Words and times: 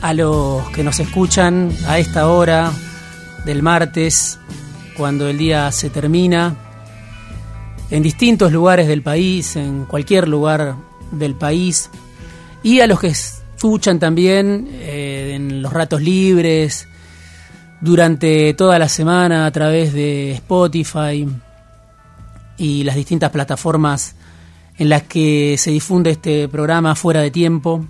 A 0.00 0.14
los 0.14 0.68
que 0.70 0.82
nos 0.82 0.98
escuchan 1.00 1.70
a 1.86 1.98
esta 1.98 2.28
hora 2.28 2.72
del 3.44 3.62
martes, 3.62 4.38
cuando 4.96 5.28
el 5.28 5.36
día 5.36 5.70
se 5.70 5.90
termina, 5.90 6.56
en 7.90 8.02
distintos 8.02 8.50
lugares 8.50 8.88
del 8.88 9.02
país, 9.02 9.56
en 9.56 9.84
cualquier 9.84 10.28
lugar 10.28 10.76
del 11.10 11.34
país, 11.34 11.90
y 12.62 12.80
a 12.80 12.86
los 12.86 13.00
que 13.00 13.08
escuchan 13.08 13.98
también 13.98 14.66
eh, 14.70 15.32
en 15.34 15.60
los 15.60 15.72
ratos 15.72 16.00
libres, 16.00 16.88
durante 17.82 18.54
toda 18.54 18.78
la 18.78 18.88
semana 18.88 19.44
a 19.44 19.50
través 19.50 19.92
de 19.92 20.32
Spotify 20.32 21.28
y 22.56 22.84
las 22.84 22.96
distintas 22.96 23.30
plataformas 23.30 24.14
en 24.78 24.88
las 24.88 25.02
que 25.02 25.56
se 25.58 25.70
difunde 25.70 26.12
este 26.12 26.48
programa 26.48 26.94
fuera 26.94 27.20
de 27.20 27.30
tiempo. 27.30 27.84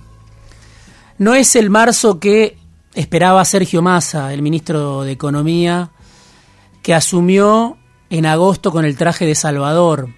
No 1.19 1.35
es 1.35 1.57
el 1.57 1.71
marzo 1.71 2.19
que 2.19 2.57
esperaba 2.95 3.45
Sergio 3.45 3.83
Massa, 3.83 4.33
el 4.33 4.43
ministro 4.43 5.03
de 5.03 5.13
Economía, 5.13 5.91
que 6.83 6.95
asumió 6.95 7.77
en 8.11 8.27
agosto 8.27 8.71
con 8.71 8.85
el 8.85 8.97
traje 8.97 9.27
de 9.27 9.35
Salvador. 9.35 10.09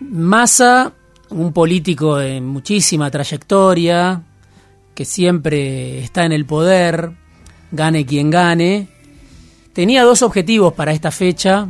Massa, 0.00 0.92
un 1.30 1.52
político 1.52 2.16
de 2.16 2.40
muchísima 2.40 3.10
trayectoria, 3.10 4.22
que 4.94 5.04
siempre 5.04 6.00
está 6.00 6.24
en 6.24 6.32
el 6.32 6.46
poder, 6.46 7.12
gane 7.70 8.06
quien 8.06 8.30
gane, 8.30 8.88
tenía 9.72 10.04
dos 10.04 10.22
objetivos 10.22 10.72
para 10.74 10.92
esta 10.92 11.10
fecha, 11.10 11.68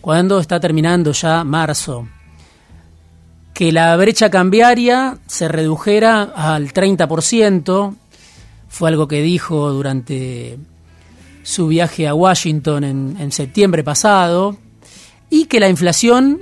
cuando 0.00 0.38
está 0.38 0.60
terminando 0.60 1.12
ya 1.12 1.44
marzo 1.44 2.06
que 3.60 3.72
la 3.72 3.94
brecha 3.94 4.30
cambiaria 4.30 5.18
se 5.26 5.46
redujera 5.46 6.22
al 6.22 6.72
30%, 6.72 7.94
fue 8.70 8.88
algo 8.88 9.06
que 9.06 9.20
dijo 9.20 9.70
durante 9.70 10.56
su 11.42 11.66
viaje 11.66 12.08
a 12.08 12.14
Washington 12.14 12.84
en, 12.84 13.32
septiembre 13.32 13.84
pasado, 13.84 14.56
y 15.28 15.44
que 15.44 15.60
la 15.60 15.68
inflación 15.68 16.40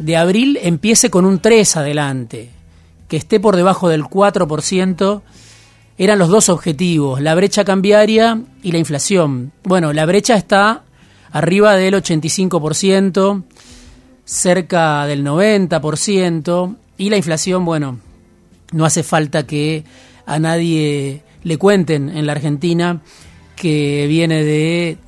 de 0.00 0.16
abril 0.16 0.58
empiece 0.60 1.08
con 1.08 1.24
un 1.24 1.38
3 1.38 1.76
adelante, 1.76 2.50
que 3.06 3.18
esté 3.18 3.38
por 3.38 3.54
debajo 3.54 3.88
del 3.88 4.02
4%, 4.02 5.22
eran 5.98 6.18
los 6.18 6.30
dos 6.30 6.48
objetivos, 6.48 7.20
la 7.20 7.36
brecha 7.36 7.64
cambiaria 7.64 8.42
y 8.64 8.72
la 8.72 8.78
inflación. 8.78 9.52
Bueno, 9.62 9.92
la 9.92 10.04
brecha 10.04 10.34
está 10.34 10.82
arriba 11.30 11.76
del 11.76 11.94
85%, 11.94 13.44
cerca 14.24 15.06
del 15.06 15.24
90%, 15.24 16.76
y 16.98 17.10
la 17.10 17.16
inflación, 17.16 17.64
bueno, 17.64 17.98
no 18.72 18.84
hace 18.84 19.02
falta 19.02 19.46
que 19.46 19.84
a 20.26 20.38
nadie 20.38 21.22
le 21.42 21.56
cuenten 21.56 22.08
en 22.10 22.26
la 22.26 22.32
Argentina 22.32 23.00
que 23.56 24.06
viene 24.06 24.44
de 24.44 24.98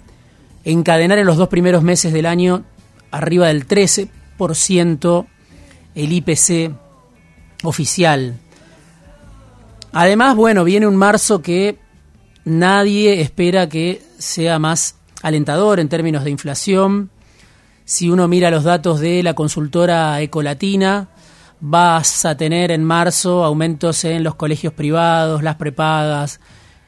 encadenar 0.64 1.18
en 1.18 1.26
los 1.26 1.36
dos 1.36 1.48
primeros 1.48 1.82
meses 1.82 2.12
del 2.12 2.26
año 2.26 2.64
arriba 3.10 3.48
del 3.48 3.66
13% 3.66 5.26
el 5.94 6.12
IPC 6.12 6.72
oficial. 7.62 8.34
Además, 9.92 10.34
bueno, 10.34 10.64
viene 10.64 10.86
un 10.86 10.96
marzo 10.96 11.42
que 11.42 11.78
nadie 12.44 13.20
espera 13.20 13.68
que 13.68 14.02
sea 14.18 14.58
más 14.58 14.96
alentador 15.22 15.78
en 15.78 15.88
términos 15.88 16.24
de 16.24 16.30
inflación. 16.30 17.10
Si 17.92 18.08
uno 18.08 18.26
mira 18.26 18.50
los 18.50 18.64
datos 18.64 19.00
de 19.00 19.22
la 19.22 19.34
consultora 19.34 20.18
Ecolatina, 20.22 21.10
vas 21.60 22.24
a 22.24 22.34
tener 22.38 22.70
en 22.70 22.82
marzo 22.82 23.44
aumentos 23.44 24.06
en 24.06 24.24
los 24.24 24.34
colegios 24.34 24.72
privados, 24.72 25.42
las 25.42 25.56
prepagas, 25.56 26.40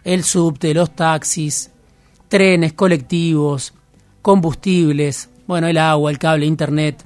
el 0.02 0.24
subte, 0.24 0.72
los 0.72 0.96
taxis, 0.96 1.70
trenes, 2.28 2.72
colectivos, 2.72 3.74
combustibles, 4.22 5.28
bueno, 5.46 5.66
el 5.66 5.76
agua, 5.76 6.10
el 6.10 6.18
cable, 6.18 6.46
internet. 6.46 7.04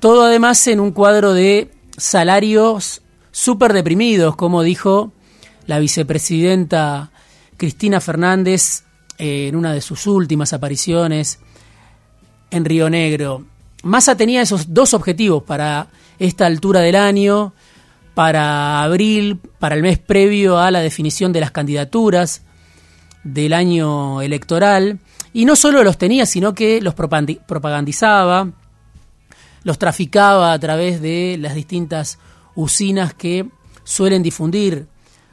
Todo 0.00 0.24
además 0.24 0.66
en 0.66 0.80
un 0.80 0.92
cuadro 0.92 1.34
de 1.34 1.70
salarios 1.98 3.02
súper 3.30 3.74
deprimidos, 3.74 4.34
como 4.34 4.62
dijo 4.62 5.12
la 5.66 5.78
vicepresidenta 5.78 7.10
Cristina 7.58 8.00
Fernández 8.00 8.84
eh, 9.18 9.48
en 9.48 9.56
una 9.56 9.74
de 9.74 9.82
sus 9.82 10.06
últimas 10.06 10.54
apariciones 10.54 11.38
en 12.50 12.64
Río 12.64 12.90
Negro. 12.90 13.44
Massa 13.82 14.16
tenía 14.16 14.42
esos 14.42 14.74
dos 14.74 14.94
objetivos 14.94 15.42
para 15.42 15.88
esta 16.18 16.46
altura 16.46 16.80
del 16.80 16.96
año, 16.96 17.52
para 18.14 18.82
abril, 18.82 19.38
para 19.58 19.76
el 19.76 19.82
mes 19.82 19.98
previo 19.98 20.58
a 20.58 20.70
la 20.70 20.80
definición 20.80 21.32
de 21.32 21.40
las 21.40 21.52
candidaturas 21.52 22.42
del 23.22 23.52
año 23.52 24.20
electoral, 24.22 24.98
y 25.32 25.44
no 25.44 25.54
solo 25.54 25.84
los 25.84 25.98
tenía, 25.98 26.26
sino 26.26 26.54
que 26.54 26.80
los 26.80 26.94
propagandizaba, 26.94 28.50
los 29.62 29.78
traficaba 29.78 30.52
a 30.52 30.58
través 30.58 31.00
de 31.00 31.36
las 31.38 31.54
distintas 31.54 32.18
usinas 32.54 33.14
que 33.14 33.48
suelen 33.84 34.22
difundir 34.22 34.86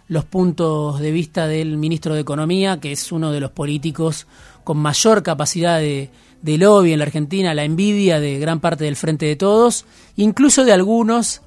los 0.08 0.26
puntos 0.26 1.00
de 1.00 1.12
vista 1.12 1.48
del 1.48 1.78
ministro 1.78 2.14
de 2.14 2.22
Economía, 2.22 2.80
que 2.80 2.92
es 2.92 3.12
uno 3.12 3.32
de 3.32 3.40
los 3.40 3.52
políticos 3.52 4.28
con 4.64 4.78
mayor 4.78 5.24
capacidad 5.24 5.80
de, 5.80 6.12
de 6.46 6.60
lobby 6.60 6.94
en 6.94 7.00
la 7.00 7.06
Argentina, 7.06 7.56
la 7.56 7.64
envidia 7.64 8.20
de 8.20 8.38
gran 8.38 8.60
parte 8.60 8.84
del 8.84 8.96
Frente 8.96 9.26
de 9.26 9.36
Todos, 9.36 9.86
incluso 10.16 10.64
de 10.64 10.74
algunos 10.74 11.42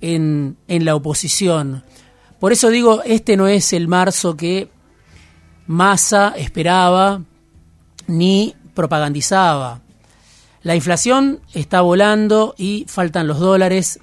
en, 0.00 0.56
en 0.66 0.84
la 0.84 0.96
oposición. 0.96 1.84
Por 2.40 2.52
eso 2.52 2.68
digo, 2.68 3.02
este 3.04 3.36
no 3.36 3.46
es 3.46 3.72
el 3.72 3.86
marzo 3.86 4.36
que 4.36 4.68
Massa 5.68 6.34
esperaba 6.36 7.22
ni 8.08 8.56
propagandizaba. 8.74 9.82
La 10.64 10.74
inflación 10.74 11.40
está 11.54 11.82
volando 11.82 12.56
y 12.58 12.86
faltan 12.88 13.28
los 13.28 13.38
dólares. 13.38 14.00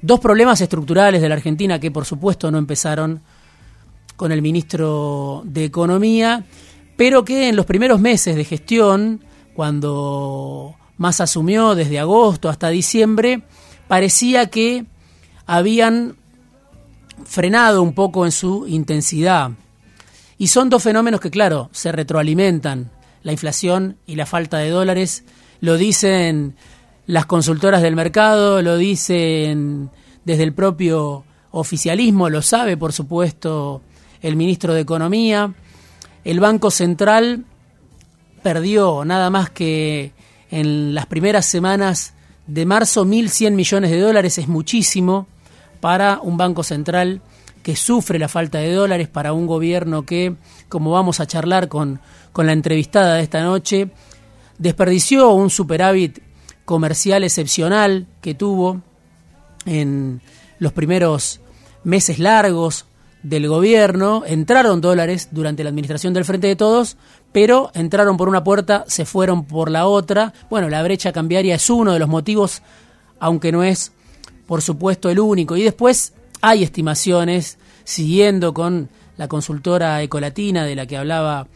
Dos 0.00 0.20
problemas 0.20 0.60
estructurales 0.60 1.20
de 1.20 1.28
la 1.28 1.34
Argentina 1.34 1.80
que 1.80 1.90
por 1.90 2.04
supuesto 2.04 2.52
no 2.52 2.58
empezaron 2.58 3.20
con 4.14 4.30
el 4.30 4.42
ministro 4.42 5.42
de 5.44 5.64
Economía, 5.64 6.44
pero 6.96 7.24
que 7.24 7.48
en 7.48 7.56
los 7.56 7.66
primeros 7.66 7.98
meses 8.00 8.36
de 8.36 8.44
gestión 8.44 9.24
cuando 9.54 10.76
más 10.96 11.20
asumió 11.20 11.74
desde 11.74 11.98
agosto 11.98 12.48
hasta 12.48 12.68
diciembre, 12.68 13.42
parecía 13.88 14.46
que 14.46 14.86
habían 15.46 16.16
frenado 17.24 17.82
un 17.82 17.94
poco 17.94 18.24
en 18.24 18.32
su 18.32 18.66
intensidad. 18.66 19.50
Y 20.38 20.48
son 20.48 20.70
dos 20.70 20.82
fenómenos 20.82 21.20
que, 21.20 21.30
claro, 21.30 21.68
se 21.72 21.92
retroalimentan. 21.92 22.90
La 23.22 23.32
inflación 23.32 23.98
y 24.06 24.16
la 24.16 24.26
falta 24.26 24.58
de 24.58 24.70
dólares 24.70 25.24
lo 25.60 25.76
dicen 25.76 26.56
las 27.06 27.26
consultoras 27.26 27.82
del 27.82 27.94
mercado, 27.94 28.62
lo 28.62 28.76
dicen 28.76 29.90
desde 30.24 30.42
el 30.42 30.52
propio 30.52 31.24
oficialismo, 31.52 32.28
lo 32.28 32.42
sabe, 32.42 32.76
por 32.76 32.92
supuesto, 32.92 33.82
el 34.20 34.36
ministro 34.36 34.74
de 34.74 34.80
Economía. 34.80 35.54
El 36.24 36.40
Banco 36.40 36.70
Central 36.70 37.44
perdió 38.42 39.04
nada 39.04 39.30
más 39.30 39.50
que 39.50 40.12
en 40.50 40.94
las 40.94 41.06
primeras 41.06 41.46
semanas 41.46 42.14
de 42.46 42.66
marzo 42.66 43.04
1.100 43.04 43.52
millones 43.52 43.90
de 43.90 44.00
dólares, 44.00 44.38
es 44.38 44.48
muchísimo 44.48 45.26
para 45.80 46.20
un 46.20 46.36
banco 46.36 46.62
central 46.62 47.22
que 47.62 47.76
sufre 47.76 48.18
la 48.18 48.28
falta 48.28 48.58
de 48.58 48.72
dólares, 48.72 49.08
para 49.08 49.32
un 49.32 49.46
gobierno 49.46 50.04
que, 50.04 50.34
como 50.68 50.90
vamos 50.90 51.20
a 51.20 51.26
charlar 51.26 51.68
con, 51.68 52.00
con 52.32 52.46
la 52.46 52.52
entrevistada 52.52 53.14
de 53.14 53.22
esta 53.22 53.42
noche, 53.42 53.90
desperdició 54.58 55.30
un 55.30 55.50
superávit 55.50 56.18
comercial 56.64 57.24
excepcional 57.24 58.06
que 58.20 58.34
tuvo 58.34 58.82
en 59.64 60.20
los 60.58 60.72
primeros 60.72 61.40
meses 61.84 62.18
largos 62.18 62.86
del 63.22 63.48
gobierno, 63.48 64.24
entraron 64.26 64.80
dólares 64.80 65.28
durante 65.30 65.62
la 65.62 65.70
administración 65.70 66.12
del 66.12 66.24
Frente 66.24 66.48
de 66.48 66.56
Todos, 66.56 66.96
pero 67.32 67.70
entraron 67.74 68.16
por 68.16 68.28
una 68.28 68.44
puerta, 68.44 68.84
se 68.86 69.04
fueron 69.04 69.44
por 69.44 69.70
la 69.70 69.86
otra. 69.86 70.32
Bueno, 70.50 70.68
la 70.68 70.82
brecha 70.82 71.12
cambiaria 71.12 71.54
es 71.54 71.70
uno 71.70 71.92
de 71.92 71.98
los 71.98 72.08
motivos, 72.08 72.62
aunque 73.18 73.50
no 73.52 73.62
es, 73.62 73.92
por 74.46 74.62
supuesto, 74.62 75.08
el 75.08 75.18
único. 75.18 75.56
Y 75.56 75.62
después 75.62 76.12
hay 76.42 76.62
estimaciones, 76.62 77.58
siguiendo 77.84 78.52
con 78.52 78.90
la 79.16 79.28
consultora 79.28 80.02
Ecolatina 80.02 80.64
de 80.64 80.76
la 80.76 80.86
que 80.86 80.96
hablaba 80.96 81.46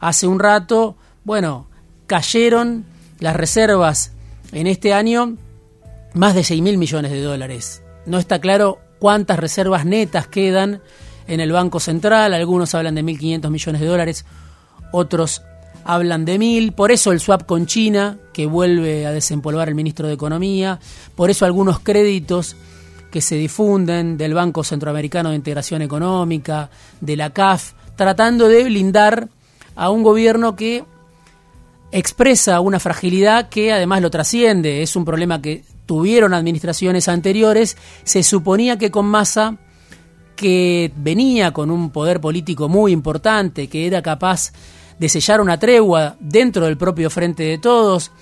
hace 0.00 0.26
un 0.26 0.38
rato, 0.38 0.96
bueno, 1.24 1.66
cayeron 2.06 2.84
las 3.18 3.36
reservas 3.36 4.12
en 4.52 4.66
este 4.66 4.92
año 4.92 5.36
más 6.14 6.34
de 6.34 6.44
6 6.44 6.62
mil 6.62 6.78
millones 6.78 7.10
de 7.10 7.20
dólares. 7.20 7.82
No 8.06 8.18
está 8.18 8.40
claro 8.40 8.78
cuántas 8.98 9.38
reservas 9.38 9.84
netas 9.84 10.28
quedan 10.28 10.80
en 11.26 11.40
el 11.40 11.52
Banco 11.52 11.80
Central, 11.80 12.32
algunos 12.34 12.74
hablan 12.74 12.94
de 12.94 13.02
1.500 13.02 13.50
millones 13.50 13.80
de 13.80 13.86
dólares, 13.86 14.24
otros 14.96 15.42
hablan 15.84 16.24
de 16.24 16.38
1.000, 16.38 16.72
por 16.72 16.90
eso 16.90 17.12
el 17.12 17.20
swap 17.20 17.44
con 17.44 17.66
China, 17.66 18.18
que 18.32 18.46
vuelve 18.46 19.06
a 19.06 19.12
desempolvar 19.12 19.68
el 19.68 19.74
ministro 19.74 20.08
de 20.08 20.14
Economía, 20.14 20.80
por 21.14 21.30
eso 21.30 21.44
algunos 21.44 21.78
créditos 21.80 22.56
que 23.10 23.20
se 23.20 23.36
difunden 23.36 24.16
del 24.16 24.34
Banco 24.34 24.64
Centroamericano 24.64 25.30
de 25.30 25.36
Integración 25.36 25.82
Económica, 25.82 26.70
de 27.00 27.16
la 27.16 27.30
CAF, 27.30 27.74
tratando 27.94 28.48
de 28.48 28.64
blindar 28.64 29.28
a 29.76 29.90
un 29.90 30.02
gobierno 30.02 30.56
que 30.56 30.84
expresa 31.92 32.60
una 32.60 32.80
fragilidad 32.80 33.48
que 33.48 33.72
además 33.72 34.02
lo 34.02 34.10
trasciende, 34.10 34.82
es 34.82 34.96
un 34.96 35.04
problema 35.04 35.40
que 35.40 35.62
tuvieron 35.84 36.34
administraciones 36.34 37.06
anteriores, 37.08 37.76
se 38.02 38.22
suponía 38.22 38.76
que 38.76 38.90
con 38.90 39.06
Massa 39.06 39.56
que 40.36 40.92
venía 40.96 41.52
con 41.52 41.70
un 41.70 41.90
poder 41.90 42.20
político 42.20 42.68
muy 42.68 42.92
importante, 42.92 43.68
que 43.68 43.86
era 43.86 44.02
capaz 44.02 44.52
de 44.98 45.08
sellar 45.08 45.40
una 45.40 45.58
tregua 45.58 46.16
dentro 46.20 46.64
del 46.66 46.76
propio 46.76 47.10
Frente 47.10 47.42
de 47.42 47.58
Todos, 47.58 48.12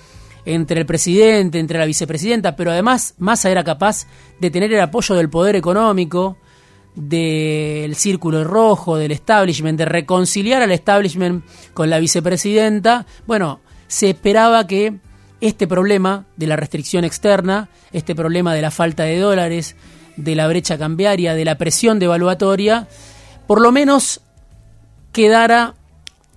entre 0.45 0.79
el 0.79 0.85
presidente, 0.85 1.59
entre 1.59 1.79
la 1.79 1.85
vicepresidenta, 1.85 2.55
pero 2.55 2.71
además 2.71 3.15
Massa 3.17 3.49
era 3.49 3.63
capaz 3.63 4.05
de 4.39 4.51
tener 4.51 4.71
el 4.71 4.79
apoyo 4.79 5.15
del 5.15 5.29
poder 5.29 5.55
económico, 5.55 6.37
del 6.95 7.95
círculo 7.95 8.43
rojo, 8.43 8.95
del 8.97 9.11
establishment, 9.11 9.77
de 9.77 9.85
reconciliar 9.85 10.61
al 10.61 10.71
establishment 10.71 11.43
con 11.73 11.89
la 11.89 11.99
vicepresidenta. 11.99 13.05
Bueno, 13.25 13.59
se 13.87 14.11
esperaba 14.11 14.65
que 14.67 14.99
este 15.41 15.67
problema 15.67 16.25
de 16.37 16.47
la 16.47 16.55
restricción 16.55 17.03
externa, 17.03 17.69
este 17.91 18.15
problema 18.15 18.53
de 18.53 18.61
la 18.61 18.71
falta 18.71 19.03
de 19.03 19.19
dólares, 19.19 19.75
de 20.15 20.35
la 20.35 20.47
brecha 20.47 20.77
cambiaria, 20.77 21.33
de 21.33 21.45
la 21.45 21.57
presión 21.57 21.99
devaluatoria, 21.99 22.87
por 23.47 23.61
lo 23.61 23.71
menos 23.71 24.21
quedara 25.11 25.75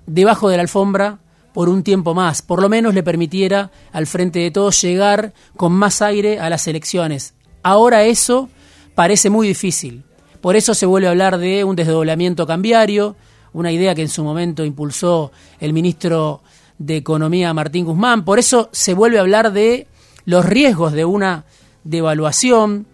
debajo 0.09 0.49
de 0.49 0.57
la 0.57 0.63
alfombra 0.63 1.19
por 1.53 1.69
un 1.69 1.83
tiempo 1.83 2.15
más, 2.15 2.43
por 2.43 2.61
lo 2.61 2.69
menos 2.69 2.95
le 2.95 3.03
permitiera 3.03 3.71
al 3.93 4.07
frente 4.07 4.41
de 4.41 4.51
todos 4.51 4.81
llegar 4.81 5.33
con 5.57 5.73
más 5.73 6.03
aire 6.03 6.41
a 6.41 6.51
las 6.51 6.67
elecciones. 6.67 7.35
Ahora 7.63 8.05
eso 8.05 8.49
parece 8.95 9.31
muy 9.31 9.49
difícil. 9.49 10.05
Por 10.41 10.57
eso 10.57 10.75
se 10.75 10.87
vuelve 10.87 11.09
a 11.09 11.11
hablar 11.11 11.39
de 11.39 11.65
un 11.65 11.77
desdoblamiento 11.77 12.47
cambiario, 12.47 13.17
una 13.53 13.73
idea 13.73 13.95
que 13.95 14.03
en 14.03 14.09
su 14.09 14.23
momento 14.23 14.65
impulsó 14.65 15.33
el 15.59 15.73
ministro 15.73 16.43
de 16.79 16.97
Economía 16.97 17.53
Martín 17.55 17.85
Guzmán. 17.85 18.25
Por 18.25 18.39
eso 18.39 18.69
se 18.73 18.95
vuelve 18.95 19.19
a 19.19 19.23
hablar 19.23 19.53
de 19.53 19.89
los 20.25 20.45
riesgos 20.45 20.93
de 20.93 21.05
una 21.05 21.45
devaluación, 21.83 22.87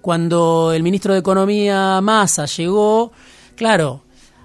cuando 0.00 0.72
el 0.72 0.82
ministro 0.82 1.12
de 1.12 1.20
Economía 1.20 2.00
Massa 2.00 2.46
llegó, 2.46 3.12
claro, 3.54 4.01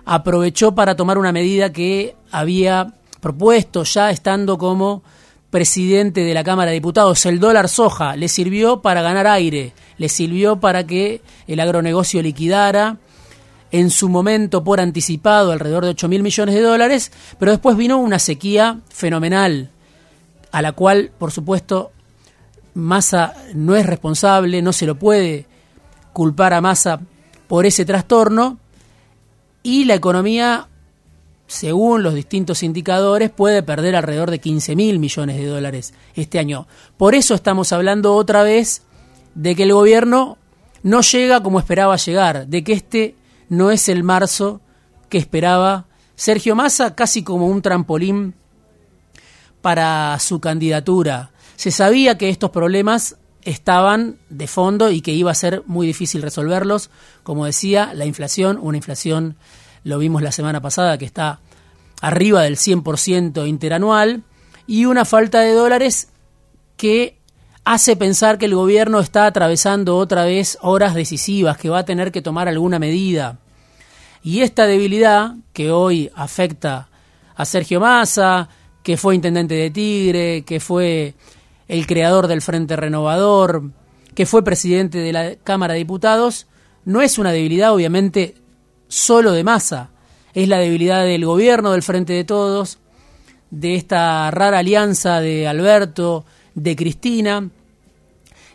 aprovechó 0.08 0.74
para 0.74 0.96
tomar 0.96 1.18
una 1.18 1.34
medida 1.34 1.74
que 1.74 2.16
había 2.32 2.94
propuesto 3.20 3.84
ya 3.84 4.10
estando 4.10 4.58
como 4.58 5.04
presidente 5.50 6.22
de 6.22 6.34
la 6.34 6.46
Cámara 6.46 6.72
de 6.72 6.76
Diputados. 6.76 7.26
El 7.26 7.42
dólar 7.42 7.68
soja 7.68 8.16
le 8.16 8.30
sirvió 8.30 8.82
para 8.82 9.02
ganar 9.02 9.28
aire, 9.28 9.74
le 9.98 10.08
sirvió 10.08 10.62
para 10.62 10.88
que 10.88 11.22
el 11.46 11.60
agronegocio 11.60 12.22
liquidara 12.22 12.98
en 13.70 13.90
su 13.90 14.08
momento 14.08 14.64
por 14.64 14.80
anticipado 14.80 15.52
alrededor 15.52 15.84
de 15.84 15.92
8 15.92 16.08
mil 16.08 16.24
millones 16.24 16.56
de 16.56 16.62
dólares, 16.62 17.12
pero 17.38 17.52
después 17.52 17.76
vino 17.76 17.98
una 17.98 18.18
sequía 18.18 18.80
fenomenal, 18.88 19.72
a 20.54 20.62
la 20.62 20.72
cual, 20.72 21.12
por 21.18 21.34
supuesto, 21.34 21.92
Massa 22.76 23.34
no 23.54 23.76
es 23.76 23.86
responsable, 23.86 24.62
no 24.62 24.72
se 24.72 24.86
lo 24.86 24.96
puede 24.96 25.48
culpar 26.14 26.54
a 26.54 26.62
Massa 26.62 27.02
por 27.50 27.66
ese 27.66 27.84
trastorno 27.84 28.58
y 29.68 29.84
la 29.84 29.96
economía, 29.96 30.70
según 31.46 32.02
los 32.02 32.14
distintos 32.14 32.64
indicadores, 32.64 33.30
puede 33.30 33.62
perder 33.64 33.98
alrededor 33.98 34.32
de 34.32 34.40
15 34.40 34.78
mil 34.78 34.98
millones 34.98 35.36
de 35.36 35.46
dólares 35.46 35.94
este 36.16 36.40
año. 36.40 36.68
Por 36.96 37.16
eso 37.16 37.36
estamos 37.36 37.74
hablando 37.74 38.16
otra 38.16 38.44
vez 38.44 38.84
de 39.36 39.58
que 39.58 39.64
el 39.64 39.74
gobierno 39.74 40.38
no 40.84 41.02
llega 41.02 41.44
como 41.44 41.60
esperaba 41.60 41.98
llegar, 41.98 42.48
de 42.48 42.64
que 42.64 42.72
este 42.72 43.16
no 43.50 43.70
es 43.70 43.90
el 43.90 44.06
marzo 44.06 44.62
que 45.10 45.18
esperaba 45.18 45.88
Sergio 46.16 46.56
Massa, 46.56 46.96
casi 46.96 47.22
como 47.22 47.48
un 47.48 47.62
trampolín 47.62 48.36
para 49.62 50.18
su 50.20 50.40
candidatura. 50.40 51.32
Se 51.58 51.72
sabía 51.72 52.18
que 52.18 52.30
estos 52.30 52.52
problemas 52.52 53.18
estaban 53.48 54.18
de 54.30 54.46
fondo 54.46 54.92
y 54.92 55.00
que 55.00 55.14
iba 55.14 55.32
a 55.32 55.36
ser 55.36 55.64
muy 55.68 55.88
difícil 55.88 56.22
resolverlos. 56.22 56.90
Como 57.24 57.46
decía, 57.46 57.94
la 57.94 58.06
inflación, 58.06 58.60
una 58.62 58.76
inflación, 58.76 59.38
lo 59.86 60.00
vimos 60.00 60.22
la 60.22 60.34
semana 60.34 60.62
pasada, 60.62 60.98
que 60.98 61.06
está 61.06 61.40
arriba 62.02 62.44
del 62.44 62.58
100% 62.58 63.48
interanual, 63.48 64.24
y 64.68 64.84
una 64.84 65.06
falta 65.06 65.40
de 65.40 65.54
dólares 65.54 66.10
que 66.76 67.18
hace 67.64 67.96
pensar 67.96 68.38
que 68.38 68.46
el 68.46 68.56
gobierno 68.56 69.00
está 69.00 69.26
atravesando 69.26 69.96
otra 69.96 70.26
vez 70.26 70.58
horas 70.62 70.94
decisivas, 70.94 71.58
que 71.58 71.70
va 71.70 71.80
a 71.80 71.86
tener 71.86 72.12
que 72.12 72.22
tomar 72.22 72.50
alguna 72.50 72.80
medida. 72.80 73.40
Y 74.24 74.42
esta 74.42 74.66
debilidad 74.66 75.36
que 75.54 75.72
hoy 75.72 76.12
afecta 76.16 76.90
a 77.34 77.46
Sergio 77.46 77.80
Massa, 77.80 78.50
que 78.84 78.98
fue 78.98 79.16
intendente 79.16 79.56
de 79.56 79.72
Tigre, 79.72 80.44
que 80.44 80.60
fue 80.60 81.16
el 81.68 81.88
creador 81.88 82.28
del 82.28 82.42
Frente 82.42 82.76
Renovador, 82.76 83.72
que 84.16 84.26
fue 84.26 84.44
presidente 84.44 85.00
de 85.00 85.14
la 85.14 85.36
Cámara 85.36 85.74
de 85.74 85.80
Diputados, 85.80 86.48
no 86.86 87.02
es 87.02 87.18
una 87.18 87.32
debilidad 87.32 87.74
obviamente 87.74 88.36
solo 88.88 89.32
de 89.34 89.44
masa, 89.44 89.90
es 90.34 90.48
la 90.48 90.58
debilidad 90.58 91.04
del 91.04 91.26
gobierno 91.26 91.72
del 91.72 91.84
Frente 91.84 92.14
de 92.14 92.24
Todos, 92.24 92.80
de 93.52 93.76
esta 93.76 94.30
rara 94.32 94.60
alianza 94.60 95.20
de 95.20 95.48
Alberto, 95.48 96.26
de 96.56 96.76
Cristina, 96.76 97.50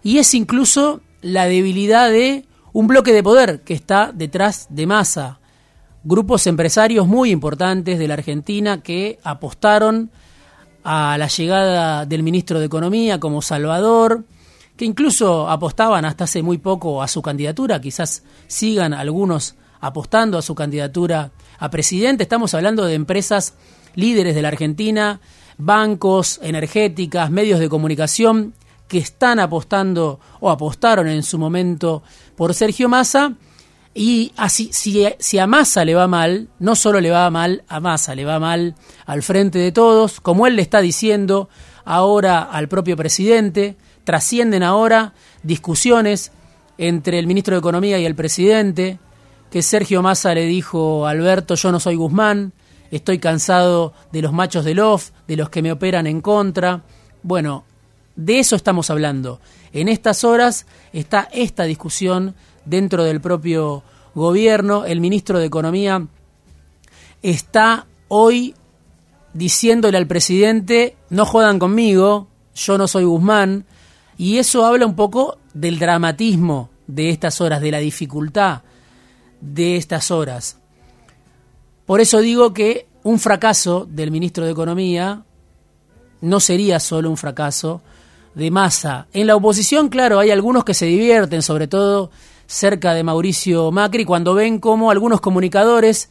y 0.02 0.18
es 0.18 0.34
incluso 0.34 1.00
la 1.20 1.46
debilidad 1.46 2.10
de 2.10 2.44
un 2.72 2.86
bloque 2.86 3.12
de 3.12 3.22
poder 3.22 3.60
que 3.60 3.74
está 3.74 4.10
detrás 4.12 4.66
de 4.70 4.86
masa, 4.86 5.38
grupos 6.04 6.46
empresarios 6.46 7.06
muy 7.06 7.30
importantes 7.30 7.98
de 7.98 8.08
la 8.08 8.14
Argentina 8.14 8.82
que 8.82 9.18
apostaron 9.22 10.10
a 10.84 11.16
la 11.18 11.28
llegada 11.28 12.06
del 12.06 12.22
ministro 12.22 12.58
de 12.58 12.66
Economía 12.66 13.20
como 13.20 13.42
Salvador, 13.42 14.24
que 14.76 14.84
incluso 14.84 15.48
apostaban 15.48 16.04
hasta 16.04 16.24
hace 16.24 16.42
muy 16.42 16.58
poco 16.58 17.02
a 17.02 17.08
su 17.08 17.22
candidatura, 17.22 17.80
quizás 17.80 18.24
sigan 18.46 18.94
algunos 18.94 19.54
apostando 19.80 20.38
a 20.38 20.42
su 20.42 20.54
candidatura 20.54 21.32
a 21.58 21.70
presidente. 21.70 22.22
Estamos 22.22 22.54
hablando 22.54 22.84
de 22.84 22.94
empresas 22.94 23.54
líderes 23.94 24.34
de 24.34 24.42
la 24.42 24.48
Argentina, 24.48 25.20
bancos, 25.58 26.40
energéticas, 26.42 27.30
medios 27.30 27.60
de 27.60 27.68
comunicación 27.68 28.54
que 28.88 28.98
están 28.98 29.40
apostando 29.40 30.20
o 30.40 30.50
apostaron 30.50 31.08
en 31.08 31.22
su 31.22 31.38
momento 31.38 32.02
por 32.36 32.54
Sergio 32.54 32.88
Massa 32.88 33.34
y 33.94 34.32
así, 34.36 34.70
si, 34.72 35.06
si, 35.18 35.38
a 35.38 35.46
Massa 35.46 35.84
le 35.84 35.94
va 35.94 36.08
mal, 36.08 36.48
no 36.58 36.74
solo 36.74 37.00
le 37.00 37.10
va 37.10 37.28
mal 37.30 37.62
a 37.68 37.78
Massa, 37.80 38.14
le 38.14 38.24
va 38.24 38.38
mal 38.38 38.74
al 39.04 39.22
frente 39.22 39.58
de 39.58 39.70
todos, 39.70 40.20
como 40.20 40.46
él 40.46 40.56
le 40.56 40.62
está 40.62 40.80
diciendo 40.80 41.50
ahora 41.84 42.42
al 42.42 42.68
propio 42.68 42.96
presidente, 42.96 43.76
trascienden 44.04 44.62
ahora 44.62 45.12
discusiones 45.42 46.32
entre 46.78 47.18
el 47.18 47.26
ministro 47.26 47.54
de 47.54 47.60
Economía 47.60 47.98
y 47.98 48.06
el 48.06 48.14
presidente, 48.14 48.98
que 49.50 49.62
Sergio 49.62 50.00
Massa 50.00 50.34
le 50.34 50.46
dijo, 50.46 51.06
Alberto, 51.06 51.54
yo 51.54 51.70
no 51.70 51.78
soy 51.78 51.96
Guzmán, 51.96 52.54
estoy 52.90 53.18
cansado 53.18 53.92
de 54.10 54.22
los 54.22 54.32
machos 54.32 54.64
de 54.64 54.74
Lof, 54.74 55.10
de 55.28 55.36
los 55.36 55.50
que 55.50 55.60
me 55.60 55.70
operan 55.70 56.06
en 56.06 56.22
contra. 56.22 56.82
Bueno, 57.22 57.64
de 58.16 58.38
eso 58.38 58.56
estamos 58.56 58.88
hablando. 58.88 59.40
En 59.72 59.88
estas 59.88 60.24
horas 60.24 60.66
está 60.92 61.28
esta 61.32 61.64
discusión 61.64 62.34
dentro 62.64 63.04
del 63.04 63.20
propio 63.20 63.82
gobierno. 64.14 64.84
El 64.84 65.00
ministro 65.00 65.38
de 65.38 65.46
Economía 65.46 66.06
está 67.22 67.86
hoy 68.08 68.54
diciéndole 69.34 69.96
al 69.96 70.06
presidente, 70.06 70.96
no 71.10 71.24
jodan 71.24 71.58
conmigo, 71.58 72.28
yo 72.54 72.76
no 72.76 72.86
soy 72.86 73.04
Guzmán, 73.04 73.64
y 74.18 74.38
eso 74.38 74.66
habla 74.66 74.86
un 74.86 74.94
poco 74.94 75.38
del 75.54 75.78
dramatismo 75.78 76.70
de 76.86 77.10
estas 77.10 77.40
horas, 77.40 77.60
de 77.60 77.70
la 77.70 77.78
dificultad 77.78 78.62
de 79.42 79.76
estas 79.76 80.10
horas. 80.10 80.56
Por 81.84 82.00
eso 82.00 82.20
digo 82.20 82.54
que 82.54 82.86
un 83.02 83.18
fracaso 83.18 83.86
del 83.90 84.10
ministro 84.10 84.44
de 84.44 84.52
Economía 84.52 85.24
no 86.20 86.40
sería 86.40 86.78
solo 86.78 87.10
un 87.10 87.16
fracaso 87.16 87.82
de 88.34 88.50
masa. 88.50 89.08
En 89.12 89.26
la 89.26 89.36
oposición, 89.36 89.88
claro, 89.88 90.20
hay 90.20 90.30
algunos 90.30 90.64
que 90.64 90.74
se 90.74 90.86
divierten, 90.86 91.42
sobre 91.42 91.66
todo 91.66 92.10
cerca 92.52 92.92
de 92.92 93.02
Mauricio 93.02 93.72
Macri, 93.72 94.04
cuando 94.04 94.34
ven 94.34 94.58
cómo 94.58 94.90
algunos 94.90 95.22
comunicadores 95.22 96.10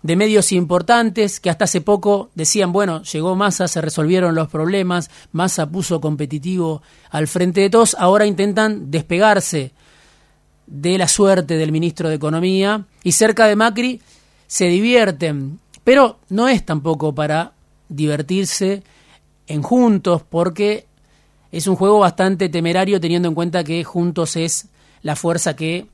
de 0.00 0.14
medios 0.14 0.52
importantes 0.52 1.40
que 1.40 1.50
hasta 1.50 1.64
hace 1.64 1.80
poco 1.80 2.30
decían, 2.36 2.72
bueno, 2.72 3.02
llegó 3.02 3.34
Massa, 3.34 3.66
se 3.66 3.80
resolvieron 3.80 4.36
los 4.36 4.46
problemas, 4.46 5.10
Massa 5.32 5.68
puso 5.68 6.00
competitivo 6.00 6.82
al 7.10 7.26
frente 7.26 7.62
de 7.62 7.70
todos, 7.70 7.96
ahora 7.98 8.26
intentan 8.26 8.92
despegarse 8.92 9.72
de 10.68 10.98
la 10.98 11.08
suerte 11.08 11.56
del 11.56 11.72
ministro 11.72 12.08
de 12.08 12.14
Economía 12.14 12.86
y 13.02 13.12
cerca 13.12 13.46
de 13.46 13.56
Macri 13.56 14.00
se 14.46 14.66
divierten, 14.66 15.58
pero 15.82 16.20
no 16.28 16.46
es 16.46 16.64
tampoco 16.64 17.12
para 17.12 17.54
divertirse 17.88 18.84
en 19.48 19.62
Juntos 19.62 20.22
porque 20.22 20.86
es 21.50 21.66
un 21.66 21.74
juego 21.74 21.98
bastante 21.98 22.48
temerario 22.48 23.00
teniendo 23.00 23.28
en 23.28 23.34
cuenta 23.34 23.64
que 23.64 23.82
Juntos 23.82 24.36
es 24.36 24.68
la 25.02 25.16
fuerza 25.16 25.56
que 25.56 25.86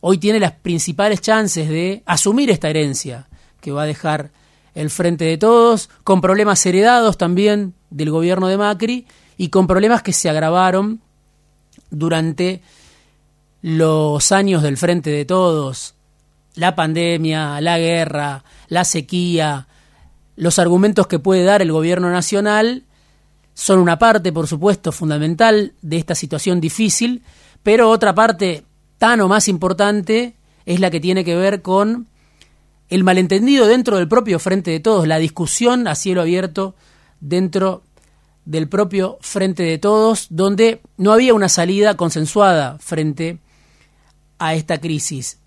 hoy 0.00 0.18
tiene 0.18 0.40
las 0.40 0.52
principales 0.52 1.20
chances 1.20 1.68
de 1.68 2.02
asumir 2.06 2.50
esta 2.50 2.68
herencia 2.68 3.28
que 3.60 3.70
va 3.70 3.82
a 3.82 3.86
dejar 3.86 4.30
el 4.74 4.90
frente 4.90 5.24
de 5.24 5.38
todos, 5.38 5.90
con 6.02 6.20
problemas 6.20 6.64
heredados 6.64 7.18
también 7.18 7.74
del 7.90 8.10
gobierno 8.10 8.48
de 8.48 8.56
Macri 8.56 9.06
y 9.36 9.48
con 9.48 9.66
problemas 9.66 10.02
que 10.02 10.12
se 10.12 10.30
agravaron 10.30 11.00
durante 11.90 12.62
los 13.60 14.32
años 14.32 14.62
del 14.62 14.76
frente 14.76 15.10
de 15.10 15.24
todos, 15.24 15.94
la 16.54 16.74
pandemia, 16.74 17.60
la 17.60 17.78
guerra, 17.78 18.44
la 18.68 18.84
sequía, 18.84 19.68
los 20.36 20.58
argumentos 20.58 21.06
que 21.06 21.18
puede 21.18 21.44
dar 21.44 21.62
el 21.62 21.72
gobierno 21.72 22.10
nacional 22.10 22.84
son 23.54 23.78
una 23.78 23.98
parte, 23.98 24.32
por 24.32 24.46
supuesto, 24.46 24.92
fundamental 24.92 25.74
de 25.82 25.98
esta 25.98 26.14
situación 26.14 26.60
difícil, 26.60 27.22
pero 27.62 27.90
otra 27.90 28.14
parte 28.14 28.64
tan 28.98 29.20
o 29.20 29.28
más 29.28 29.48
importante 29.48 30.34
es 30.64 30.80
la 30.80 30.90
que 30.90 31.00
tiene 31.00 31.24
que 31.24 31.36
ver 31.36 31.62
con 31.62 32.06
el 32.88 33.04
malentendido 33.04 33.66
dentro 33.66 33.96
del 33.96 34.08
propio 34.08 34.38
Frente 34.38 34.70
de 34.70 34.80
Todos, 34.80 35.06
la 35.06 35.18
discusión 35.18 35.88
a 35.88 35.94
cielo 35.94 36.20
abierto 36.20 36.74
dentro 37.20 37.82
del 38.44 38.68
propio 38.68 39.18
Frente 39.20 39.62
de 39.62 39.78
Todos, 39.78 40.26
donde 40.30 40.82
no 40.96 41.12
había 41.12 41.34
una 41.34 41.48
salida 41.48 41.96
consensuada 41.96 42.78
frente 42.78 43.38
a 44.38 44.54
esta 44.54 44.78
crisis. 44.78 45.38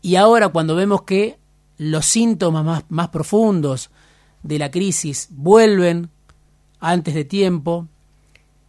Y 0.00 0.16
ahora 0.16 0.48
cuando 0.48 0.74
vemos 0.74 1.02
que 1.02 1.38
los 1.76 2.06
síntomas 2.06 2.84
más, 2.88 3.08
profundos 3.08 3.90
de 4.42 4.58
la 4.58 4.70
crisis 4.70 5.28
vuelven 5.30 6.10
antes 6.78 7.14
de 7.14 7.24
tiempo 7.24 7.88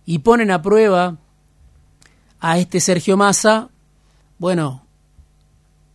y 0.06 0.20
ponen 0.20 0.52
a 0.52 0.62
prueba 0.62 1.18
a 2.48 2.60
este 2.60 2.80
Sergio 2.80 3.18
Massa, 3.18 3.70
bueno, 4.38 4.86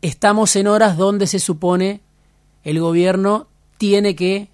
estamos 0.03 0.57
en 0.57 0.67
horas 0.67 0.97
donde 0.97 1.29
se 1.29 1.39
supone 1.39 2.01
el 2.65 2.81
gobierno 2.81 3.47
tiene 3.79 4.17
que 4.17 4.49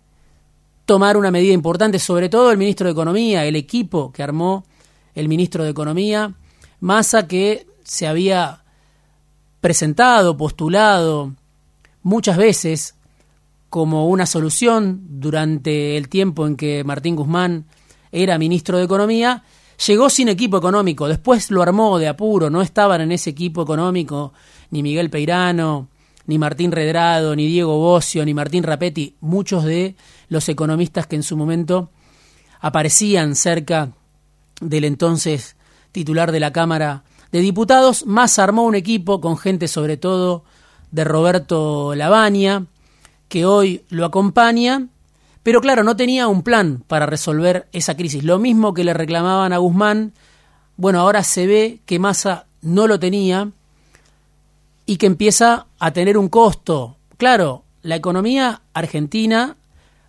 tomar 0.85 1.17
una 1.17 1.31
medida 1.31 1.55
importante, 1.55 1.99
sobre 1.99 2.29
todo 2.29 2.51
el 2.51 2.59
ministro 2.59 2.85
de 2.85 2.93
Economía, 2.93 3.47
el 3.47 3.57
equipo 3.57 4.13
que 4.13 4.23
armó 4.23 4.67
el 5.15 5.27
ministro 5.27 5.65
de 5.65 5.71
Economía, 5.71 6.35
Massa 6.81 7.27
que 7.27 7.67
se 7.83 8.07
había 8.07 8.63
presentado, 9.63 10.37
postulado 10.37 11.33
muchas 12.03 12.37
veces 12.37 12.95
como 13.71 14.09
una 14.09 14.27
solución 14.27 15.01
durante 15.19 15.97
el 15.97 16.11
tiempo 16.11 16.47
en 16.47 16.57
que 16.57 16.85
Martín 16.85 17.17
Guzmán 17.17 17.65
era 18.13 18.37
ministro 18.37 18.77
de 18.77 18.85
Economía, 18.85 19.45
llegó 19.85 20.11
sin 20.11 20.29
equipo 20.29 20.57
económico, 20.57 21.09
después 21.09 21.51
lo 21.51 21.63
armó 21.63 21.99
de 21.99 22.09
apuro, 22.09 22.51
no 22.51 22.63
estaban 22.63 23.01
en 23.01 23.13
ese 23.13 23.31
equipo 23.31 23.63
económico 23.63 24.33
ni 24.71 24.83
Miguel 24.83 25.11
Peirano, 25.11 25.89
ni 26.27 26.39
Martín 26.39 26.73
Redrado, 26.73 27.37
ni 27.37 27.47
Diego 27.47 27.79
Bocio, 27.79 28.25
ni 28.25 28.35
Martín 28.35 28.65
Rapetti, 28.65 29.17
muchos 29.21 29.65
de 29.65 29.95
los 30.29 30.49
economistas 30.49 31.07
que 31.07 31.17
en 31.17 31.23
su 31.23 31.37
momento 31.37 31.91
aparecían 32.61 33.37
cerca 33.37 33.93
del 34.61 34.85
entonces 34.85 35.57
titular 35.93 36.33
de 36.33 36.41
la 36.41 36.53
Cámara 36.53 37.05
de 37.33 37.41
Diputados, 37.41 38.07
más 38.07 38.39
armó 38.39 38.65
un 38.65 38.75
equipo 38.75 39.21
con 39.21 39.37
gente 39.37 39.69
sobre 39.69 39.97
todo 39.97 40.45
de 40.91 41.05
Roberto 41.05 41.95
Lavagna, 41.95 42.67
que 43.29 43.45
hoy 43.45 43.85
lo 43.89 44.05
acompaña, 44.05 44.89
pero 45.47 45.61
claro, 45.61 45.85
no 45.85 45.95
tenía 45.95 46.27
un 46.27 46.43
plan 46.43 46.83
para 46.89 47.07
resolver 47.07 47.69
esa 47.71 47.97
crisis. 47.97 48.25
Lo 48.25 48.41
mismo 48.41 48.75
que 48.75 48.83
le 48.83 48.93
reclamaban 48.93 49.53
a 49.53 49.59
Guzmán, 49.59 50.13
bueno, 50.77 50.99
ahora 50.99 51.23
se 51.23 51.47
ve 51.47 51.79
que 51.87 52.01
Massa 52.01 52.47
no 52.63 52.89
lo 52.89 52.99
tenía 52.99 53.53
y 54.87 54.97
que 54.97 55.07
empieza 55.07 55.69
a 55.79 55.93
tener 55.93 56.19
un 56.19 56.31
costo. 56.31 56.97
Claro, 57.17 57.63
la 57.83 57.95
economía 57.95 58.63
argentina 58.75 59.57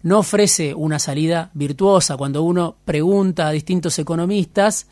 no 0.01 0.17
ofrece 0.17 0.73
una 0.73 0.97
salida 0.97 1.51
virtuosa. 1.53 2.17
Cuando 2.17 2.41
uno 2.41 2.75
pregunta 2.83 3.47
a 3.47 3.51
distintos 3.51 3.99
economistas 3.99 4.87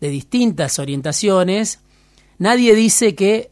de 0.00 0.08
distintas 0.08 0.78
orientaciones, 0.78 1.80
nadie 2.38 2.74
dice 2.74 3.14
que 3.14 3.50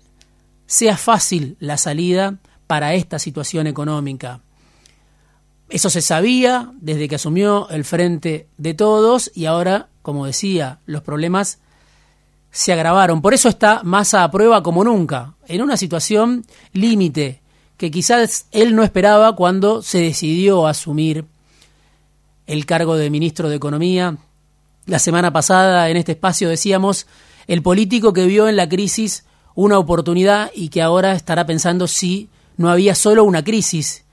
sea 0.65 0.97
fácil 0.97 1.59
la 1.61 1.77
salida 1.77 2.39
para 2.67 2.95
esta 2.95 3.19
situación 3.19 3.67
económica. 3.67 4.41
Eso 5.73 5.89
se 5.89 6.03
sabía 6.03 6.71
desde 6.83 7.09
que 7.09 7.15
asumió 7.15 7.67
el 7.71 7.85
frente 7.85 8.47
de 8.59 8.75
todos 8.75 9.31
y 9.35 9.47
ahora, 9.47 9.89
como 10.03 10.27
decía, 10.27 10.81
los 10.85 11.01
problemas 11.01 11.61
se 12.51 12.75
agravaron. 12.75 13.23
Por 13.23 13.33
eso 13.33 13.49
está 13.49 13.81
más 13.83 14.13
a 14.13 14.31
prueba 14.31 14.63
como 14.63 14.85
nunca, 14.85 15.33
en 15.49 15.63
una 15.63 15.79
situación 15.79 16.45
límite 16.75 17.41
que 17.79 17.91
quizás 17.91 18.49
él 18.53 18.77
no 18.77 18.83
esperaba 18.83 19.35
cuando 19.35 19.81
se 19.81 20.03
decidió 20.03 20.67
asumir 20.67 21.25
el 22.47 22.67
cargo 22.67 22.97
de 22.97 23.09
ministro 23.09 23.49
de 23.49 23.57
Economía. 23.57 24.19
La 24.85 24.99
semana 24.99 25.33
pasada 25.33 25.89
en 25.89 25.97
este 25.97 26.13
espacio 26.13 26.51
decíamos 26.51 27.07
el 27.47 27.63
político 27.63 28.13
que 28.13 28.27
vio 28.27 28.47
en 28.47 28.57
la 28.57 28.69
crisis 28.69 29.25
una 29.55 29.79
oportunidad 29.79 30.51
y 30.55 30.69
que 30.69 30.83
ahora 30.83 31.15
estará 31.15 31.47
pensando 31.47 31.87
si 31.87 32.29
no 32.59 32.69
había 32.71 32.95
solo 32.95 33.25
una 33.25 33.43
crisis, 33.43 34.05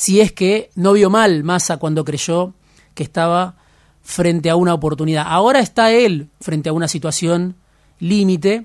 si 0.00 0.22
es 0.22 0.32
que 0.32 0.70
no 0.76 0.94
vio 0.94 1.10
mal 1.10 1.44
Massa 1.44 1.76
cuando 1.76 2.06
creyó 2.06 2.54
que 2.94 3.02
estaba 3.02 3.56
frente 4.00 4.48
a 4.48 4.56
una 4.56 4.72
oportunidad. 4.72 5.26
Ahora 5.28 5.60
está 5.60 5.92
él 5.92 6.30
frente 6.40 6.70
a 6.70 6.72
una 6.72 6.88
situación 6.88 7.54
límite, 7.98 8.64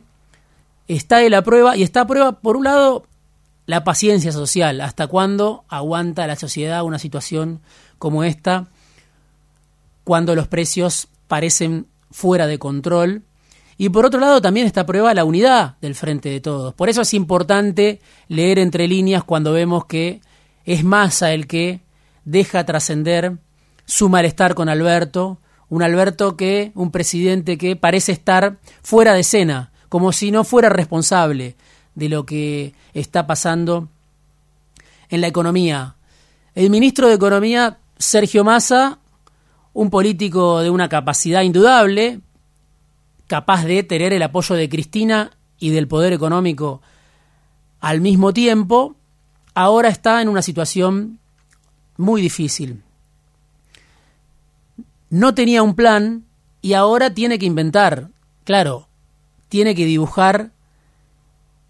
está 0.87 1.23
él 1.23 1.33
a 1.33 1.41
prueba 1.41 1.75
y 1.75 1.83
está 1.83 1.99
a 1.99 2.07
prueba, 2.07 2.39
por 2.39 2.55
un 2.55 2.63
lado, 2.63 3.05
la 3.65 3.83
paciencia 3.83 4.31
social, 4.31 4.79
hasta 4.79 5.07
cuándo 5.07 5.65
aguanta 5.67 6.25
la 6.25 6.37
sociedad 6.37 6.85
una 6.85 6.99
situación 6.99 7.59
como 7.97 8.23
esta, 8.23 8.69
cuando 10.05 10.35
los 10.35 10.47
precios 10.47 11.09
parecen 11.27 11.87
fuera 12.11 12.47
de 12.47 12.59
control. 12.59 13.23
Y 13.77 13.89
por 13.89 14.05
otro 14.05 14.21
lado 14.21 14.41
también 14.41 14.67
está 14.67 14.81
a 14.81 14.85
prueba 14.85 15.13
la 15.13 15.25
unidad 15.25 15.75
del 15.81 15.95
frente 15.95 16.29
de 16.29 16.39
todos. 16.39 16.73
Por 16.73 16.87
eso 16.87 17.01
es 17.01 17.13
importante 17.13 17.99
leer 18.29 18.57
entre 18.57 18.87
líneas 18.87 19.25
cuando 19.25 19.51
vemos 19.51 19.83
que 19.83 20.21
es 20.65 20.83
Massa 20.83 21.31
el 21.33 21.47
que 21.47 21.81
deja 22.23 22.65
trascender 22.65 23.37
su 23.85 24.09
malestar 24.09 24.55
con 24.55 24.67
Alberto, 24.67 25.39
un 25.69 25.83
Alberto 25.83 26.35
que, 26.35 26.71
un 26.75 26.91
presidente 26.91 27.57
que 27.57 27.75
parece 27.75 28.11
estar 28.11 28.57
fuera 28.81 29.13
de 29.13 29.21
escena, 29.21 29.71
como 29.89 30.11
si 30.11 30.31
no 30.31 30.43
fuera 30.43 30.69
responsable 30.69 31.55
de 31.93 32.09
lo 32.09 32.25
que 32.25 32.73
está 32.93 33.27
pasando 33.27 33.89
en 35.09 35.21
la 35.21 35.27
economía. 35.27 35.95
El 36.55 36.69
ministro 36.69 37.07
de 37.07 37.15
Economía, 37.15 37.77
Sergio 37.97 38.43
Massa, 38.43 38.99
un 39.73 39.89
político 39.89 40.61
de 40.61 40.69
una 40.69 40.89
capacidad 40.89 41.41
indudable, 41.41 42.21
capaz 43.27 43.65
de 43.65 43.83
tener 43.83 44.13
el 44.13 44.23
apoyo 44.23 44.55
de 44.55 44.69
Cristina 44.69 45.31
y 45.59 45.69
del 45.69 45.87
poder 45.87 46.13
económico 46.13 46.81
al 47.79 48.01
mismo 48.01 48.33
tiempo, 48.33 48.95
ahora 49.55 49.89
está 49.89 50.21
en 50.21 50.29
una 50.29 50.43
situación 50.43 51.19
muy 51.97 52.21
difícil 52.21 52.83
no 55.15 55.33
tenía 55.33 55.63
un 55.63 55.75
plan 55.75 56.25
y 56.61 56.73
ahora 56.73 57.13
tiene 57.13 57.39
que 57.39 57.45
inventar. 57.45 58.09
Claro, 58.43 58.89
tiene 59.47 59.75
que 59.75 59.85
dibujar 59.85 60.51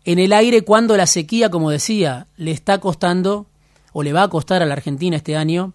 en 0.03 0.17
el 0.19 0.33
aire 0.33 0.63
cuando 0.63 0.97
la 0.97 1.05
sequía, 1.05 1.49
como 1.49 1.69
decía, 1.69 2.25
le 2.37 2.51
está 2.51 2.79
costando 2.79 3.45
o 3.93 4.01
le 4.01 4.13
va 4.13 4.23
a 4.23 4.29
costar 4.29 4.61
a 4.61 4.65
la 4.65 4.73
Argentina 4.73 5.17
este 5.17 5.35
año 5.35 5.73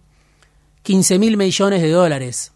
15 0.83 1.17
mil 1.17 1.37
millones 1.37 1.81
de 1.81 1.91
dólares. 1.91 2.51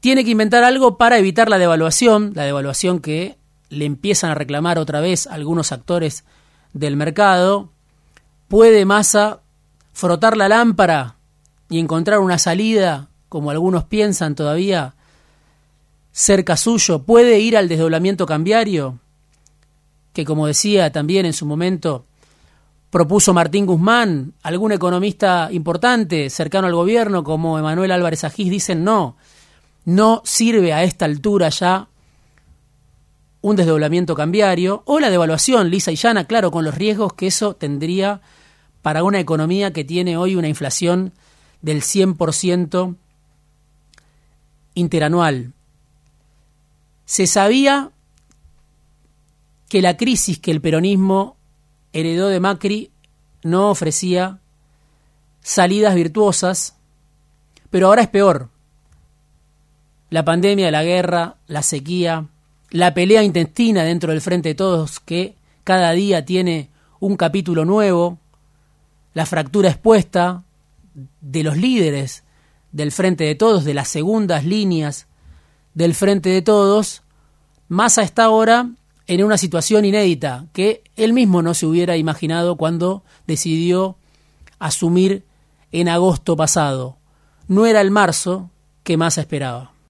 Tiene 0.00 0.24
que 0.24 0.30
inventar 0.32 0.62
algo 0.62 0.98
para 0.98 1.18
evitar 1.18 1.48
la 1.48 1.58
devaluación, 1.58 2.32
la 2.34 2.44
devaluación 2.44 3.00
que 3.00 3.38
le 3.70 3.86
empiezan 3.86 4.30
a 4.30 4.34
reclamar 4.34 4.78
otra 4.78 5.00
vez 5.00 5.26
algunos 5.26 5.72
actores 5.72 6.24
del 6.74 6.96
mercado, 6.96 7.70
puede 8.48 8.84
Massa 8.84 9.40
frotar 9.92 10.36
la 10.36 10.48
lámpara 10.48 11.16
y 11.68 11.78
encontrar 11.78 12.20
una 12.20 12.38
salida, 12.38 13.08
como 13.28 13.50
algunos 13.50 13.84
piensan 13.84 14.34
todavía, 14.34 14.94
cerca 16.12 16.56
suyo, 16.56 17.02
puede 17.02 17.40
ir 17.40 17.56
al 17.56 17.68
desdoblamiento 17.68 18.26
cambiario, 18.26 18.98
que 20.12 20.24
como 20.24 20.46
decía 20.46 20.90
también 20.92 21.26
en 21.26 21.32
su 21.32 21.46
momento 21.46 22.06
propuso 22.90 23.34
Martín 23.34 23.66
Guzmán, 23.66 24.32
algún 24.42 24.72
economista 24.72 25.48
importante 25.52 26.30
cercano 26.30 26.66
al 26.66 26.74
gobierno 26.74 27.24
como 27.24 27.58
Emanuel 27.58 27.90
Álvarez 27.90 28.24
Agís 28.24 28.50
dicen 28.50 28.84
no, 28.84 29.16
no 29.84 30.22
sirve 30.24 30.72
a 30.72 30.82
esta 30.84 31.04
altura 31.04 31.48
ya 31.48 31.88
un 33.46 33.54
desdoblamiento 33.54 34.16
cambiario 34.16 34.82
o 34.86 34.98
la 34.98 35.08
devaluación 35.08 35.70
lisa 35.70 35.92
y 35.92 35.94
llana, 35.94 36.24
claro, 36.24 36.50
con 36.50 36.64
los 36.64 36.74
riesgos 36.74 37.12
que 37.12 37.28
eso 37.28 37.54
tendría 37.54 38.20
para 38.82 39.04
una 39.04 39.20
economía 39.20 39.72
que 39.72 39.84
tiene 39.84 40.16
hoy 40.16 40.34
una 40.34 40.48
inflación 40.48 41.12
del 41.62 41.80
100% 41.82 42.96
interanual. 44.74 45.52
Se 47.04 47.28
sabía 47.28 47.92
que 49.68 49.80
la 49.80 49.96
crisis 49.96 50.40
que 50.40 50.50
el 50.50 50.60
peronismo 50.60 51.36
heredó 51.92 52.26
de 52.26 52.40
Macri 52.40 52.90
no 53.44 53.70
ofrecía 53.70 54.40
salidas 55.40 55.94
virtuosas, 55.94 56.74
pero 57.70 57.86
ahora 57.86 58.02
es 58.02 58.08
peor. 58.08 58.48
La 60.10 60.24
pandemia, 60.24 60.72
la 60.72 60.82
guerra, 60.82 61.36
la 61.46 61.62
sequía, 61.62 62.26
la 62.70 62.94
pelea 62.94 63.22
intestina 63.22 63.84
dentro 63.84 64.12
del 64.12 64.20
Frente 64.20 64.50
de 64.50 64.54
Todos 64.54 65.00
que 65.00 65.36
cada 65.64 65.92
día 65.92 66.24
tiene 66.24 66.70
un 67.00 67.16
capítulo 67.16 67.64
nuevo, 67.64 68.18
la 69.14 69.26
fractura 69.26 69.70
expuesta 69.70 70.44
de 71.20 71.42
los 71.42 71.56
líderes 71.56 72.24
del 72.72 72.92
Frente 72.92 73.24
de 73.24 73.34
Todos, 73.34 73.64
de 73.64 73.74
las 73.74 73.88
segundas 73.88 74.44
líneas 74.44 75.06
del 75.74 75.94
Frente 75.94 76.30
de 76.30 76.42
Todos, 76.42 77.02
más 77.68 77.98
a 77.98 78.02
esta 78.02 78.30
hora 78.30 78.70
en 79.06 79.24
una 79.24 79.38
situación 79.38 79.84
inédita 79.84 80.46
que 80.52 80.82
él 80.96 81.12
mismo 81.12 81.42
no 81.42 81.54
se 81.54 81.66
hubiera 81.66 81.96
imaginado 81.96 82.56
cuando 82.56 83.02
decidió 83.26 83.96
asumir 84.58 85.24
en 85.72 85.88
agosto 85.88 86.36
pasado. 86.36 86.96
No 87.48 87.66
era 87.66 87.80
el 87.80 87.90
marzo 87.90 88.50
que 88.82 88.96
más 88.96 89.18
esperaba. 89.18 89.75